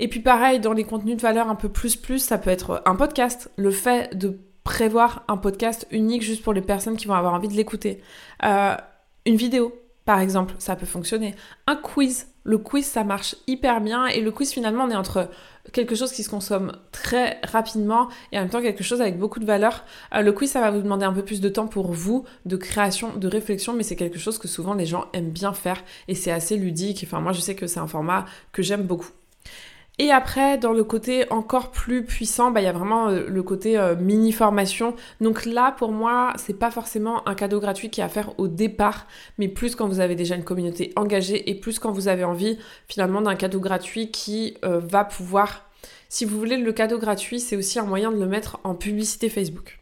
Et 0.00 0.08
puis 0.08 0.20
pareil 0.20 0.58
dans 0.58 0.72
les 0.72 0.84
contenus 0.84 1.16
de 1.16 1.22
valeur 1.22 1.48
un 1.48 1.54
peu 1.54 1.68
plus 1.68 1.94
plus 1.94 2.18
ça 2.18 2.38
peut 2.38 2.50
être 2.50 2.82
un 2.86 2.96
podcast. 2.96 3.50
Le 3.56 3.70
fait 3.70 4.16
de 4.16 4.40
prévoir 4.64 5.24
un 5.28 5.36
podcast 5.36 5.86
unique 5.90 6.22
juste 6.22 6.42
pour 6.42 6.52
les 6.52 6.62
personnes 6.62 6.96
qui 6.96 7.06
vont 7.06 7.14
avoir 7.14 7.34
envie 7.34 7.48
de 7.48 7.54
l'écouter. 7.54 8.00
Euh, 8.44 8.74
une 9.26 9.36
vidéo, 9.36 9.74
par 10.06 10.20
exemple, 10.20 10.54
ça 10.58 10.74
peut 10.74 10.86
fonctionner. 10.86 11.34
Un 11.66 11.76
quiz, 11.76 12.28
le 12.44 12.56
quiz 12.56 12.86
ça 12.86 13.04
marche 13.04 13.36
hyper 13.46 13.82
bien 13.82 14.06
et 14.06 14.22
le 14.22 14.30
quiz 14.32 14.52
finalement 14.52 14.84
on 14.84 14.90
est 14.90 14.96
entre 14.96 15.28
quelque 15.72 15.94
chose 15.94 16.12
qui 16.12 16.22
se 16.22 16.30
consomme 16.30 16.72
très 16.92 17.38
rapidement 17.44 18.08
et 18.32 18.38
en 18.38 18.42
même 18.42 18.50
temps 18.50 18.62
quelque 18.62 18.82
chose 18.82 19.02
avec 19.02 19.18
beaucoup 19.18 19.38
de 19.38 19.44
valeur. 19.44 19.84
Euh, 20.14 20.22
le 20.22 20.32
quiz 20.32 20.50
ça 20.50 20.60
va 20.60 20.70
vous 20.70 20.80
demander 20.80 21.04
un 21.04 21.12
peu 21.12 21.24
plus 21.24 21.42
de 21.42 21.48
temps 21.50 21.66
pour 21.66 21.92
vous, 21.92 22.24
de 22.46 22.56
création, 22.56 23.16
de 23.16 23.28
réflexion, 23.28 23.74
mais 23.74 23.82
c'est 23.82 23.96
quelque 23.96 24.18
chose 24.18 24.38
que 24.38 24.48
souvent 24.48 24.72
les 24.72 24.86
gens 24.86 25.06
aiment 25.12 25.30
bien 25.30 25.52
faire 25.52 25.84
et 26.08 26.14
c'est 26.14 26.32
assez 26.32 26.56
ludique. 26.56 27.02
Enfin 27.06 27.20
moi 27.20 27.32
je 27.32 27.40
sais 27.40 27.54
que 27.54 27.66
c'est 27.66 27.80
un 27.80 27.86
format 27.86 28.24
que 28.52 28.62
j'aime 28.62 28.84
beaucoup. 28.84 29.10
Et 30.00 30.10
après, 30.10 30.56
dans 30.56 30.72
le 30.72 30.82
côté 30.82 31.30
encore 31.30 31.70
plus 31.70 32.02
puissant, 32.06 32.50
bah, 32.50 32.62
il 32.62 32.64
y 32.64 32.68
a 32.68 32.72
vraiment 32.72 33.10
euh, 33.10 33.26
le 33.28 33.42
côté 33.42 33.76
euh, 33.76 33.94
mini 33.96 34.32
formation. 34.32 34.96
Donc 35.20 35.44
là, 35.44 35.72
pour 35.72 35.92
moi, 35.92 36.32
c'est 36.36 36.58
pas 36.58 36.70
forcément 36.70 37.28
un 37.28 37.34
cadeau 37.34 37.60
gratuit 37.60 37.90
qui 37.90 38.00
est 38.00 38.04
à 38.04 38.08
faire 38.08 38.32
au 38.38 38.48
départ, 38.48 39.06
mais 39.36 39.46
plus 39.46 39.74
quand 39.74 39.86
vous 39.86 40.00
avez 40.00 40.14
déjà 40.14 40.36
une 40.36 40.42
communauté 40.42 40.94
engagée 40.96 41.50
et 41.50 41.54
plus 41.54 41.78
quand 41.78 41.92
vous 41.92 42.08
avez 42.08 42.24
envie 42.24 42.58
finalement 42.88 43.20
d'un 43.20 43.34
cadeau 43.34 43.60
gratuit 43.60 44.10
qui 44.10 44.56
euh, 44.64 44.80
va 44.82 45.04
pouvoir. 45.04 45.66
Si 46.08 46.24
vous 46.24 46.38
voulez, 46.38 46.56
le 46.56 46.72
cadeau 46.72 46.98
gratuit, 46.98 47.38
c'est 47.38 47.56
aussi 47.56 47.78
un 47.78 47.84
moyen 47.84 48.10
de 48.10 48.18
le 48.18 48.26
mettre 48.26 48.58
en 48.64 48.74
publicité 48.74 49.28
Facebook. 49.28 49.79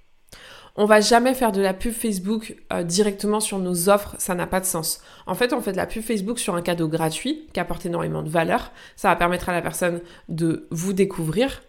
On 0.81 0.85
va 0.85 1.01
jamais 1.01 1.35
faire 1.35 1.51
de 1.51 1.61
la 1.61 1.75
pub 1.75 1.93
Facebook 1.93 2.55
euh, 2.73 2.85
directement 2.85 3.41
sur 3.41 3.59
nos 3.59 3.89
offres, 3.89 4.15
ça 4.19 4.37
n'a 4.37 4.47
pas 4.47 4.61
de 4.61 4.65
sens. 4.65 5.01
En 5.27 5.35
fait, 5.35 5.53
on 5.53 5.61
fait 5.61 5.73
de 5.73 5.77
la 5.77 5.87
pub 5.87 6.05
Facebook 6.05 6.39
sur 6.39 6.55
un 6.55 6.63
cadeau 6.63 6.87
gratuit 6.87 7.49
qui 7.53 7.59
apporte 7.59 7.85
énormément 7.85 8.23
de 8.23 8.29
valeur. 8.29 8.71
Ça 8.95 9.09
va 9.09 9.17
permettre 9.17 9.49
à 9.49 9.53
la 9.53 9.61
personne 9.61 10.01
de 10.29 10.69
vous 10.71 10.93
découvrir, 10.93 11.63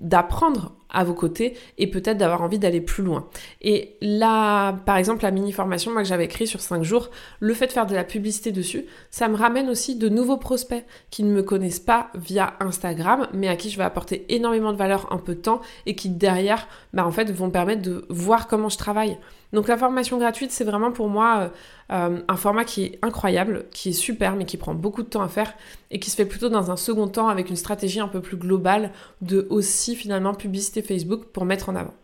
d'apprendre 0.00 0.74
à 0.92 1.04
vos 1.04 1.14
côtés 1.14 1.56
et 1.78 1.86
peut-être 1.88 2.18
d'avoir 2.18 2.42
envie 2.42 2.58
d'aller 2.58 2.80
plus 2.80 3.02
loin. 3.02 3.28
Et 3.60 3.96
là, 4.00 4.72
par 4.84 4.96
exemple, 4.96 5.22
la 5.22 5.30
mini-formation 5.30 5.92
moi, 5.92 6.02
que 6.02 6.08
j'avais 6.08 6.24
écrit 6.24 6.46
sur 6.46 6.60
5 6.60 6.82
jours, 6.82 7.10
le 7.40 7.54
fait 7.54 7.66
de 7.66 7.72
faire 7.72 7.86
de 7.86 7.94
la 7.94 8.04
publicité 8.04 8.52
dessus, 8.52 8.86
ça 9.10 9.28
me 9.28 9.36
ramène 9.36 9.68
aussi 9.68 9.96
de 9.96 10.08
nouveaux 10.08 10.36
prospects 10.36 10.84
qui 11.10 11.22
ne 11.22 11.32
me 11.32 11.42
connaissent 11.42 11.80
pas 11.80 12.10
via 12.14 12.54
Instagram, 12.60 13.26
mais 13.32 13.48
à 13.48 13.56
qui 13.56 13.70
je 13.70 13.76
vais 13.76 13.84
apporter 13.84 14.26
énormément 14.34 14.72
de 14.72 14.78
valeur 14.78 15.06
en 15.10 15.18
peu 15.18 15.34
de 15.34 15.40
temps 15.40 15.60
et 15.86 15.94
qui 15.94 16.08
derrière, 16.08 16.68
bah, 16.92 17.06
en 17.06 17.10
fait, 17.10 17.30
vont 17.30 17.50
permettre 17.50 17.82
de 17.82 18.04
voir 18.08 18.48
comment 18.48 18.68
je 18.68 18.78
travaille. 18.78 19.18
Donc 19.52 19.68
la 19.68 19.76
formation 19.76 20.18
gratuite, 20.18 20.52
c'est 20.52 20.64
vraiment 20.64 20.92
pour 20.92 21.08
moi 21.08 21.38
euh, 21.38 21.48
euh, 21.92 22.22
un 22.28 22.36
format 22.36 22.64
qui 22.64 22.84
est 22.84 22.98
incroyable, 23.02 23.66
qui 23.72 23.90
est 23.90 23.92
super, 23.92 24.36
mais 24.36 24.44
qui 24.44 24.56
prend 24.56 24.74
beaucoup 24.74 25.02
de 25.02 25.08
temps 25.08 25.22
à 25.22 25.28
faire 25.28 25.54
et 25.90 25.98
qui 25.98 26.10
se 26.10 26.16
fait 26.16 26.24
plutôt 26.24 26.48
dans 26.48 26.70
un 26.70 26.76
second 26.76 27.08
temps 27.08 27.28
avec 27.28 27.50
une 27.50 27.56
stratégie 27.56 28.00
un 28.00 28.08
peu 28.08 28.20
plus 28.20 28.36
globale 28.36 28.92
de 29.22 29.46
aussi 29.50 29.96
finalement 29.96 30.34
publicité 30.34 30.82
Facebook 30.82 31.26
pour 31.32 31.44
mettre 31.44 31.68
en 31.68 31.76
avant. 31.76 31.94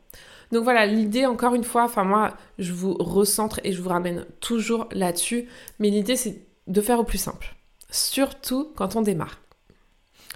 Donc 0.52 0.64
voilà, 0.64 0.86
l'idée, 0.86 1.26
encore 1.26 1.54
une 1.54 1.64
fois, 1.64 1.84
enfin 1.84 2.04
moi, 2.04 2.34
je 2.58 2.72
vous 2.72 2.94
recentre 2.94 3.60
et 3.64 3.72
je 3.72 3.82
vous 3.82 3.88
ramène 3.88 4.26
toujours 4.40 4.88
là-dessus, 4.92 5.48
mais 5.78 5.90
l'idée, 5.90 6.16
c'est 6.16 6.46
de 6.66 6.80
faire 6.80 7.00
au 7.00 7.04
plus 7.04 7.18
simple, 7.18 7.56
surtout 7.90 8.72
quand 8.76 8.96
on 8.96 9.02
démarre. 9.02 9.40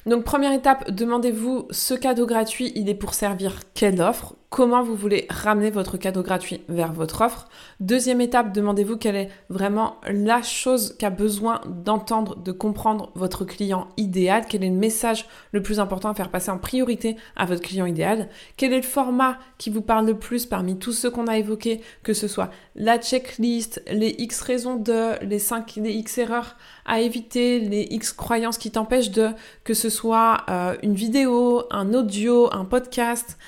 Donc 0.06 0.24
première 0.24 0.52
étape, 0.52 0.90
demandez-vous 0.90 1.68
ce 1.70 1.94
cadeau 1.94 2.26
gratuit, 2.26 2.72
il 2.74 2.88
est 2.88 2.94
pour 2.94 3.14
servir 3.14 3.60
quelle 3.74 4.00
offre? 4.00 4.34
Comment 4.50 4.82
vous 4.82 4.96
voulez 4.96 5.26
ramener 5.30 5.70
votre 5.70 5.96
cadeau 5.96 6.22
gratuit 6.22 6.60
vers 6.68 6.92
votre 6.92 7.22
offre? 7.22 7.48
Deuxième 7.78 8.20
étape, 8.20 8.52
demandez-vous 8.52 8.96
quelle 8.96 9.14
est 9.14 9.30
vraiment 9.48 9.96
la 10.08 10.42
chose 10.42 10.96
qu'a 10.98 11.08
besoin 11.08 11.60
d'entendre, 11.66 12.36
de 12.36 12.50
comprendre 12.50 13.12
votre 13.14 13.44
client 13.44 13.88
idéal, 13.96 14.44
quel 14.48 14.64
est 14.64 14.68
le 14.68 14.74
message 14.74 15.26
le 15.52 15.62
plus 15.62 15.78
important 15.78 16.10
à 16.10 16.14
faire 16.14 16.30
passer 16.30 16.50
en 16.50 16.58
priorité 16.58 17.16
à 17.36 17.46
votre 17.46 17.62
client 17.62 17.86
idéal, 17.86 18.28
quel 18.56 18.72
est 18.72 18.76
le 18.78 18.82
format 18.82 19.38
qui 19.56 19.70
vous 19.70 19.82
parle 19.82 20.06
le 20.06 20.18
plus 20.18 20.46
parmi 20.46 20.76
tous 20.78 20.92
ceux 20.92 21.10
qu'on 21.10 21.28
a 21.28 21.38
évoqués, 21.38 21.80
que 22.02 22.12
ce 22.12 22.26
soit 22.26 22.50
la 22.74 22.98
checklist, 22.98 23.82
les 23.90 24.16
X 24.18 24.40
raisons 24.40 24.76
de, 24.76 25.24
les 25.24 25.38
5 25.38 25.76
les 25.76 25.92
X 25.92 26.18
erreurs 26.18 26.56
à 26.86 27.00
éviter, 27.00 27.60
les 27.60 27.86
X 27.90 28.12
croyances 28.12 28.58
qui 28.58 28.72
t'empêchent 28.72 29.12
de, 29.12 29.28
que 29.62 29.74
ce 29.74 29.90
soit 29.90 30.38
euh, 30.48 30.74
une 30.82 30.94
vidéo, 30.94 31.62
un 31.70 31.94
audio, 31.94 32.52
un 32.52 32.64
podcast, 32.64 33.38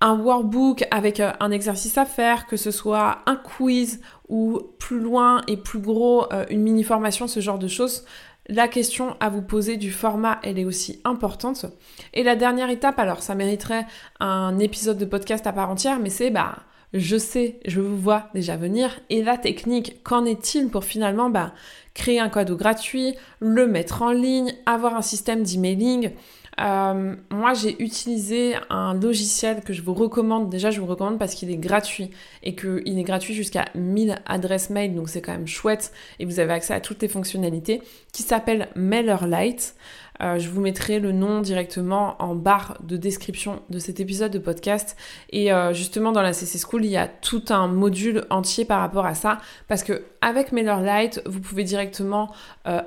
un 0.00 0.18
workbook 0.18 0.86
avec 0.90 1.20
euh, 1.20 1.32
un 1.40 1.50
exercice 1.50 1.98
à 1.98 2.04
faire, 2.04 2.46
que 2.46 2.56
ce 2.56 2.70
soit 2.70 3.18
un 3.26 3.36
quiz 3.36 4.00
ou 4.28 4.60
plus 4.78 5.00
loin 5.00 5.42
et 5.46 5.56
plus 5.56 5.78
gros, 5.78 6.32
euh, 6.32 6.46
une 6.50 6.62
mini 6.62 6.84
formation, 6.84 7.26
ce 7.26 7.40
genre 7.40 7.58
de 7.58 7.68
choses, 7.68 8.04
la 8.48 8.66
question 8.66 9.16
à 9.20 9.28
vous 9.28 9.42
poser 9.42 9.76
du 9.76 9.92
format, 9.92 10.40
elle 10.42 10.58
est 10.58 10.64
aussi 10.64 11.00
importante. 11.04 11.66
Et 12.14 12.22
la 12.22 12.34
dernière 12.34 12.70
étape, 12.70 12.98
alors 12.98 13.22
ça 13.22 13.34
mériterait 13.34 13.86
un 14.18 14.58
épisode 14.58 14.98
de 14.98 15.04
podcast 15.04 15.46
à 15.46 15.52
part 15.52 15.70
entière, 15.70 16.00
mais 16.00 16.10
c'est 16.10 16.30
bah 16.30 16.56
je 16.92 17.16
sais, 17.16 17.60
je 17.66 17.80
vous 17.80 17.96
vois 17.96 18.28
déjà 18.34 18.56
venir. 18.56 18.98
Et 19.10 19.22
la 19.22 19.38
technique, 19.38 20.02
qu'en 20.02 20.24
est-il 20.24 20.68
pour 20.68 20.84
finalement 20.84 21.30
bah, 21.30 21.52
créer 21.94 22.18
un 22.18 22.28
cadeau 22.28 22.56
gratuit, 22.56 23.14
le 23.38 23.68
mettre 23.68 24.02
en 24.02 24.10
ligne, 24.10 24.54
avoir 24.66 24.96
un 24.96 25.02
système 25.02 25.44
d'emailing 25.44 26.10
euh, 26.58 27.14
moi, 27.30 27.54
j'ai 27.54 27.80
utilisé 27.82 28.54
un 28.68 28.94
logiciel 28.94 29.62
que 29.62 29.72
je 29.72 29.82
vous 29.82 29.94
recommande. 29.94 30.50
Déjà, 30.50 30.70
je 30.70 30.80
vous 30.80 30.86
recommande 30.86 31.18
parce 31.18 31.34
qu'il 31.34 31.50
est 31.50 31.56
gratuit 31.56 32.10
et 32.42 32.54
qu'il 32.54 32.98
est 32.98 33.02
gratuit 33.02 33.34
jusqu'à 33.34 33.66
1000 33.74 34.16
adresses 34.26 34.70
mail, 34.70 34.94
donc 34.94 35.08
c'est 35.08 35.20
quand 35.20 35.32
même 35.32 35.46
chouette 35.46 35.92
et 36.18 36.24
vous 36.24 36.40
avez 36.40 36.52
accès 36.52 36.74
à 36.74 36.80
toutes 36.80 37.02
les 37.02 37.08
fonctionnalités, 37.08 37.82
qui 38.12 38.22
s'appelle 38.22 38.68
MailerLite. 38.74 39.74
Euh, 40.22 40.38
je 40.38 40.50
vous 40.50 40.60
mettrai 40.60 41.00
le 41.00 41.12
nom 41.12 41.40
directement 41.40 42.16
en 42.22 42.34
barre 42.34 42.76
de 42.82 42.98
description 42.98 43.62
de 43.70 43.78
cet 43.78 44.00
épisode 44.00 44.30
de 44.30 44.38
podcast. 44.38 44.98
Et 45.30 45.50
euh, 45.50 45.72
justement, 45.72 46.12
dans 46.12 46.20
la 46.20 46.34
CC 46.34 46.58
School, 46.58 46.84
il 46.84 46.90
y 46.90 46.98
a 46.98 47.08
tout 47.08 47.44
un 47.48 47.68
module 47.68 48.26
entier 48.28 48.66
par 48.66 48.80
rapport 48.80 49.06
à 49.06 49.14
ça. 49.14 49.38
Parce 49.66 49.82
que 49.82 50.02
avec 50.20 50.52
MailerLite, 50.52 51.22
vous 51.24 51.40
pouvez 51.40 51.64
directement 51.64 52.30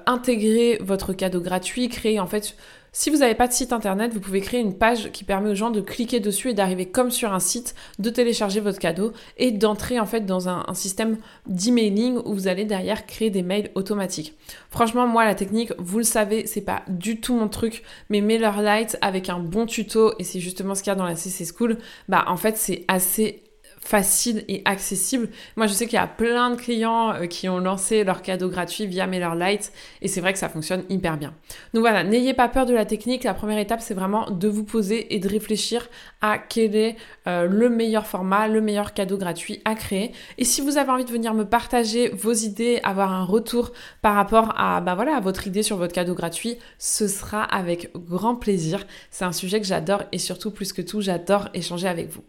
intégrer 0.05 0.77
votre 0.84 1.13
cadeau 1.13 1.41
gratuit, 1.41 1.89
créer 1.89 2.20
en 2.20 2.27
fait 2.27 2.55
si 2.95 3.09
vous 3.09 3.17
n'avez 3.17 3.33
pas 3.33 3.47
de 3.47 3.53
site 3.53 3.73
internet, 3.73 4.13
vous 4.13 4.19
pouvez 4.19 4.39
créer 4.39 4.59
une 4.59 4.77
page 4.77 5.12
qui 5.12 5.23
permet 5.23 5.50
aux 5.50 5.55
gens 5.55 5.71
de 5.71 5.81
cliquer 5.81 6.19
dessus 6.19 6.51
et 6.51 6.53
d'arriver 6.53 6.85
comme 6.85 7.09
sur 7.09 7.33
un 7.33 7.39
site, 7.39 7.73
de 7.97 8.12
télécharger 8.12 8.59
votre 8.59 8.77
cadeau 8.77 9.13
et 9.38 9.50
d'entrer 9.50 10.00
en 10.00 10.05
fait 10.05 10.27
dans 10.27 10.47
un, 10.47 10.63
système 10.75 11.17
d'emailing 11.47 12.19
où 12.23 12.33
vous 12.33 12.47
allez 12.47 12.65
derrière 12.65 13.07
créer 13.07 13.31
des 13.31 13.41
mails 13.41 13.71
automatiques. 13.73 14.38
Franchement, 14.69 15.07
moi 15.07 15.25
la 15.25 15.33
technique, 15.33 15.73
vous 15.79 15.97
le 15.97 16.03
savez, 16.03 16.45
c'est 16.45 16.62
pas 16.62 16.83
du 16.88 17.19
tout 17.19 17.33
mon 17.33 17.47
truc, 17.47 17.81
mais 18.09 18.21
MailerLite 18.21 18.97
avec 19.01 19.29
un 19.29 19.39
bon 19.39 19.65
tuto 19.65 20.13
et 20.19 20.23
c'est 20.23 20.39
justement 20.39 20.75
ce 20.75 20.83
qu'il 20.83 20.91
y 20.91 20.93
a 20.93 20.95
dans 20.95 21.05
la 21.05 21.15
CC 21.15 21.45
School, 21.45 21.79
bah 22.09 22.25
en 22.27 22.38
fait 22.38 22.57
c'est 22.57 22.85
assez 22.88 23.43
facile 23.84 24.46
et 24.48 24.62
accessible. 24.66 25.30
Moi, 25.56 25.68
je 25.68 25.74
sais 25.74 25.86
qu'il 25.86 25.96
y 25.96 26.02
a 26.02 26.08
plein 26.08 26.52
de 26.52 26.56
clients 26.56 27.13
euh, 27.13 27.25
qui 27.25 27.50
ont 27.50 27.60
lancé 27.60 28.04
leur 28.04 28.22
cadeau 28.22 28.50
gratuit 28.50 28.86
via 28.88 29.08
MailerLite 29.08 29.72
et 30.02 30.08
c'est 30.08 30.22
vrai 30.22 30.34
que 30.34 30.40
ça 30.40 30.50
fonctionne 30.50 30.84
hyper 30.90 31.18
bien. 31.18 31.34
Donc 31.74 31.82
voilà, 31.82 32.04
n'ayez 32.04 32.34
pas 32.34 32.48
peur 32.48 32.66
de 32.66 32.74
la 32.74 32.86
technique. 32.86 33.24
La 33.24 33.34
première 33.34 33.58
étape, 33.58 33.82
c'est 33.82 33.94
vraiment 33.94 34.30
de 34.30 34.48
vous 34.48 34.63
poser 34.63 35.13
et 35.13 35.20
de 35.20 35.28
réfléchir 35.28 35.90
à 36.22 36.38
quel 36.38 36.75
est 36.75 36.96
euh, 37.28 37.46
le 37.46 37.70
meilleur 37.70 38.08
format, 38.08 38.48
le 38.48 38.62
meilleur 38.62 38.94
cadeau 38.94 39.18
gratuit 39.18 39.62
à 39.66 39.75
créer. 39.75 40.13
Et 40.38 40.46
si 40.46 40.62
vous 40.62 40.78
avez 40.78 40.90
envie 40.90 41.06
de 41.06 41.12
venir 41.12 41.34
me 41.34 41.46
partager 41.46 42.10
vos 42.10 42.34
idées, 42.34 42.80
avoir 42.84 43.12
un 43.12 43.25
retour 43.25 43.72
par 44.02 44.16
rapport 44.16 44.54
à, 44.58 44.82
bah 44.82 44.96
voilà, 44.96 45.18
à 45.18 45.20
votre 45.20 45.46
idée 45.48 45.63
sur 45.63 45.78
votre 45.78 45.94
cadeau 45.94 46.16
gratuit, 46.16 46.58
ce 46.80 47.08
sera 47.08 47.44
avec 47.44 47.92
grand 47.96 48.36
plaisir. 48.36 48.86
C'est 49.12 49.25
un 49.25 49.34
sujet 49.34 49.60
que 49.60 49.68
j'adore 49.68 50.04
et 50.12 50.18
surtout 50.18 50.52
plus 50.52 50.74
que 50.74 50.82
tout, 50.82 51.02
j'adore 51.02 51.50
échanger 51.54 51.88
avec 51.88 52.10
vous. 52.10 52.24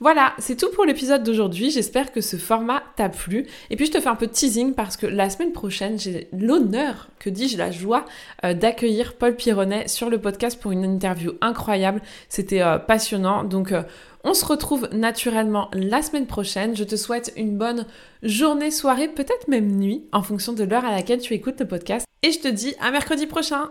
Voilà, 0.00 0.34
c'est 0.38 0.56
tout 0.56 0.70
pour 0.70 0.84
l'épisode 0.84 1.24
d'aujourd'hui. 1.24 1.70
J'espère 1.70 2.12
que 2.12 2.20
ce 2.20 2.36
format 2.36 2.82
t'a 2.96 3.08
plu. 3.08 3.46
Et 3.70 3.76
puis 3.76 3.86
je 3.86 3.92
te 3.92 4.00
fais 4.00 4.08
un 4.08 4.14
peu 4.14 4.26
de 4.26 4.32
teasing 4.32 4.74
parce 4.74 4.96
que 4.96 5.06
la 5.06 5.28
semaine 5.28 5.52
prochaine, 5.52 5.98
j'ai 5.98 6.28
l'honneur, 6.32 7.08
que 7.18 7.30
dis-je, 7.30 7.58
la 7.58 7.70
joie 7.70 8.04
euh, 8.44 8.54
d'accueillir 8.54 9.14
Paul 9.14 9.34
Pironnet 9.34 9.88
sur 9.88 10.08
le 10.08 10.20
podcast 10.20 10.60
pour 10.60 10.70
une 10.70 10.84
interview 10.84 11.32
incroyable. 11.40 12.00
C'était 12.28 12.62
euh, 12.62 12.78
passionnant. 12.78 13.42
Donc 13.44 13.72
euh, 13.72 13.82
on 14.24 14.34
se 14.34 14.44
retrouve 14.44 14.88
naturellement 14.92 15.68
la 15.72 16.02
semaine 16.02 16.26
prochaine. 16.26 16.76
Je 16.76 16.84
te 16.84 16.96
souhaite 16.96 17.32
une 17.36 17.56
bonne 17.56 17.86
journée, 18.22 18.70
soirée, 18.70 19.08
peut-être 19.08 19.48
même 19.48 19.72
nuit, 19.78 20.04
en 20.12 20.22
fonction 20.22 20.52
de 20.52 20.64
l'heure 20.64 20.84
à 20.84 20.92
laquelle 20.92 21.20
tu 21.20 21.34
écoutes 21.34 21.60
le 21.60 21.66
podcast. 21.66 22.06
Et 22.22 22.32
je 22.32 22.40
te 22.40 22.48
dis 22.48 22.74
à 22.80 22.90
mercredi 22.90 23.26
prochain. 23.26 23.70